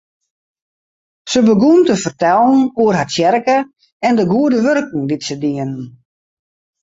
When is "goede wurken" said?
4.31-5.01